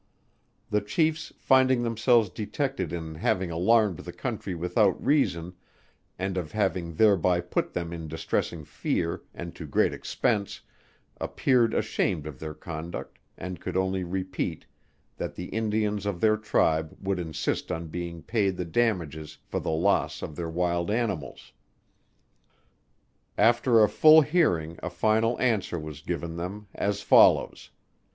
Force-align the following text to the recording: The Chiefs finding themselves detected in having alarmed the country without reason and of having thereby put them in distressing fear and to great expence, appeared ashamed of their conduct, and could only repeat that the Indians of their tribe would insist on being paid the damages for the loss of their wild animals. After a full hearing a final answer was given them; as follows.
The 0.71 0.81
Chiefs 0.81 1.31
finding 1.37 1.83
themselves 1.83 2.31
detected 2.31 2.91
in 2.91 3.13
having 3.13 3.51
alarmed 3.51 3.99
the 3.99 4.11
country 4.11 4.55
without 4.55 4.99
reason 4.99 5.53
and 6.17 6.37
of 6.39 6.53
having 6.53 6.95
thereby 6.95 7.39
put 7.39 7.73
them 7.73 7.93
in 7.93 8.07
distressing 8.07 8.65
fear 8.65 9.21
and 9.31 9.53
to 9.53 9.67
great 9.67 9.93
expence, 9.93 10.61
appeared 11.17 11.75
ashamed 11.75 12.25
of 12.25 12.39
their 12.39 12.55
conduct, 12.55 13.19
and 13.37 13.61
could 13.61 13.77
only 13.77 14.03
repeat 14.03 14.65
that 15.17 15.35
the 15.35 15.49
Indians 15.49 16.07
of 16.07 16.19
their 16.19 16.35
tribe 16.35 16.97
would 16.99 17.19
insist 17.19 17.71
on 17.71 17.85
being 17.89 18.23
paid 18.23 18.57
the 18.57 18.65
damages 18.65 19.37
for 19.45 19.59
the 19.59 19.69
loss 19.69 20.23
of 20.23 20.35
their 20.35 20.49
wild 20.49 20.89
animals. 20.89 21.53
After 23.37 23.83
a 23.83 23.87
full 23.87 24.21
hearing 24.21 24.79
a 24.81 24.89
final 24.89 25.39
answer 25.39 25.77
was 25.77 26.01
given 26.01 26.37
them; 26.37 26.65
as 26.73 27.03
follows. 27.03 27.69